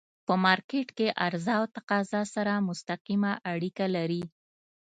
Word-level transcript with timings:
په 0.25 0.33
مارکيټ 0.45 0.87
کی 0.97 1.07
عرضه 1.25 1.53
او 1.59 1.65
تقاضا 1.75 2.21
سره 2.35 2.53
مستقیمه 2.67 3.31
اړیکه 3.51 3.85
لري. 3.95 4.23